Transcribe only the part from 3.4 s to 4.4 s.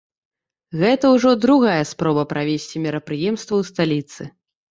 ў сталіцы.